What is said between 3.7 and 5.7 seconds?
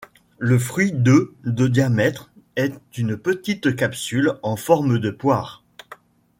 capsule en forme de poire.